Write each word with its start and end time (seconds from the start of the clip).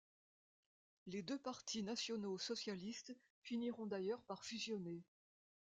Les 1.05 1.21
deux 1.21 1.37
parti 1.37 1.83
nationaux-socialistes 1.83 3.13
finiront 3.43 3.85
d'ailleurs 3.85 4.23
par 4.23 4.43
fusionner. 4.43 5.03